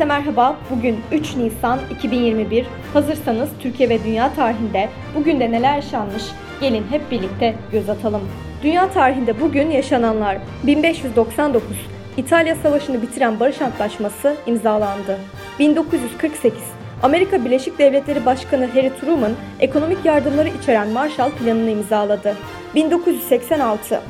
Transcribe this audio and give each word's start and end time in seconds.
Herkese 0.00 0.18
merhaba. 0.18 0.56
Bugün 0.70 1.00
3 1.12 1.36
Nisan 1.36 1.78
2021. 1.90 2.66
Hazırsanız 2.92 3.48
Türkiye 3.60 3.88
ve 3.88 4.04
dünya 4.04 4.34
tarihinde 4.34 4.88
bugün 5.14 5.40
de 5.40 5.50
neler 5.50 5.74
yaşanmış? 5.74 6.22
Gelin 6.60 6.84
hep 6.90 7.10
birlikte 7.10 7.54
göz 7.72 7.88
atalım. 7.88 8.20
Dünya 8.62 8.90
tarihinde 8.90 9.40
bugün 9.40 9.70
yaşananlar 9.70 10.38
1599 10.66 11.76
İtalya 12.16 12.56
Savaşı'nı 12.56 13.02
bitiren 13.02 13.40
Barış 13.40 13.62
Antlaşması 13.62 14.36
imzalandı. 14.46 15.18
1948 15.58 16.62
Amerika 17.02 17.44
Birleşik 17.44 17.78
Devletleri 17.78 18.26
Başkanı 18.26 18.66
Harry 18.66 18.92
Truman 19.00 19.32
ekonomik 19.60 20.04
yardımları 20.04 20.48
içeren 20.48 20.88
Marshall 20.88 21.30
Planı'nı 21.30 21.70
imzaladı. 21.70 22.36
1986 22.74 24.00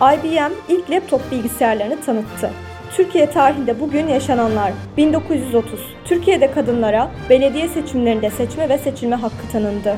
IBM 0.00 0.52
ilk 0.68 0.90
laptop 0.90 1.30
bilgisayarlarını 1.30 2.00
tanıttı. 2.00 2.50
Türkiye 2.96 3.30
tarihinde 3.30 3.80
bugün 3.80 4.08
yaşananlar 4.08 4.72
1930 4.96 5.80
Türkiye'de 6.04 6.50
kadınlara 6.50 7.10
belediye 7.30 7.68
seçimlerinde 7.68 8.30
seçme 8.30 8.68
ve 8.68 8.78
seçilme 8.78 9.16
hakkı 9.16 9.48
tanındı. 9.52 9.96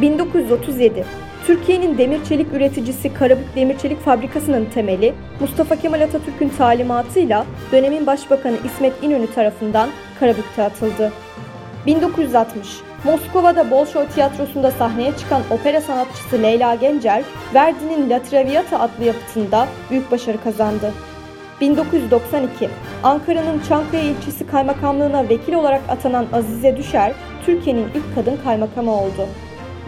1937 0.00 1.04
Türkiye'nin 1.46 1.98
demir 1.98 2.24
çelik 2.24 2.52
üreticisi 2.52 3.14
Karabük 3.14 3.56
Demir 3.56 3.78
Çelik 3.78 4.00
Fabrikası'nın 4.00 4.64
temeli 4.64 5.14
Mustafa 5.40 5.76
Kemal 5.76 6.00
Atatürk'ün 6.00 6.48
talimatıyla 6.48 7.46
dönemin 7.72 8.06
başbakanı 8.06 8.56
İsmet 8.64 9.02
İnönü 9.02 9.26
tarafından 9.26 9.88
Karabük'te 10.20 10.62
atıldı. 10.62 11.12
1960 11.86 12.68
Moskova'da 13.04 13.70
Bolşoy 13.70 14.06
Tiyatrosu'nda 14.06 14.70
sahneye 14.70 15.16
çıkan 15.16 15.42
opera 15.50 15.80
sanatçısı 15.80 16.42
Leyla 16.42 16.74
Gencer, 16.74 17.22
Verdi'nin 17.54 18.10
La 18.10 18.22
Traviata 18.22 18.80
adlı 18.80 19.04
yapıtında 19.04 19.66
büyük 19.90 20.10
başarı 20.10 20.42
kazandı. 20.44 20.92
1992 21.60 22.68
Ankara'nın 23.02 23.60
Çankaya 23.68 24.02
ilçesi 24.02 24.46
kaymakamlığına 24.46 25.28
vekil 25.28 25.54
olarak 25.54 25.80
atanan 25.88 26.26
Azize 26.32 26.76
Düşer, 26.76 27.12
Türkiye'nin 27.46 27.88
ilk 27.94 28.14
kadın 28.14 28.38
kaymakamı 28.44 28.92
oldu. 28.92 29.28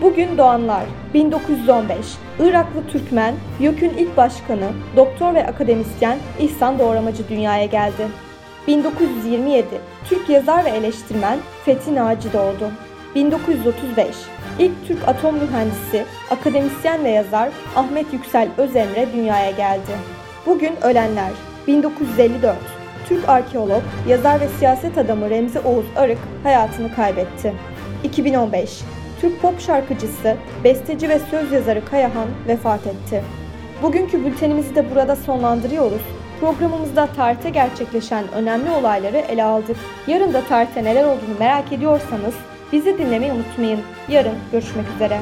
Bugün 0.02 0.38
doğanlar 0.38 0.82
1915 1.14 1.96
Iraklı 2.40 2.86
Türkmen, 2.92 3.34
YÖK'ün 3.60 3.90
ilk 3.98 4.16
başkanı, 4.16 4.68
doktor 4.96 5.34
ve 5.34 5.46
akademisyen 5.46 6.18
İhsan 6.40 6.78
Doğramacı 6.78 7.28
dünyaya 7.28 7.66
geldi. 7.66 8.08
1927 8.66 9.66
Türk 10.08 10.28
yazar 10.28 10.64
ve 10.64 10.68
eleştirmen 10.68 11.38
Fethi 11.64 11.94
Naci 11.94 12.32
doğdu. 12.32 12.70
1935 13.14 14.06
İlk 14.58 14.86
Türk 14.88 15.08
atom 15.08 15.34
mühendisi, 15.34 16.04
akademisyen 16.30 17.04
ve 17.04 17.10
yazar 17.10 17.48
Ahmet 17.76 18.12
Yüksel 18.12 18.48
Özemre 18.56 19.08
dünyaya 19.12 19.50
geldi. 19.50 19.92
Bugün 20.46 20.72
ölenler 20.82 21.30
1954 21.66 22.56
Türk 23.08 23.28
arkeolog, 23.28 23.82
yazar 24.08 24.40
ve 24.40 24.48
siyaset 24.48 24.98
adamı 24.98 25.30
Remzi 25.30 25.58
Oğuz 25.58 25.84
Arık 25.96 26.18
hayatını 26.42 26.94
kaybetti. 26.94 27.52
2015 28.04 28.80
Türk 29.20 29.42
pop 29.42 29.60
şarkıcısı, 29.60 30.36
besteci 30.64 31.08
ve 31.08 31.18
söz 31.30 31.52
yazarı 31.52 31.84
Kayahan 31.84 32.28
vefat 32.48 32.86
etti. 32.86 33.22
Bugünkü 33.82 34.24
bültenimizi 34.24 34.74
de 34.74 34.90
burada 34.90 35.16
sonlandırıyoruz. 35.16 36.02
Programımızda 36.40 37.06
tarihte 37.06 37.50
gerçekleşen 37.50 38.24
önemli 38.32 38.70
olayları 38.70 39.16
ele 39.16 39.44
aldık. 39.44 39.76
Yarın 40.06 40.32
da 40.32 40.40
tarihte 40.40 40.84
neler 40.84 41.04
olduğunu 41.04 41.38
merak 41.38 41.72
ediyorsanız 41.72 42.34
bizi 42.72 42.98
dinlemeyi 42.98 43.32
unutmayın. 43.32 43.80
Yarın 44.08 44.34
görüşmek 44.52 44.86
üzere. 44.96 45.20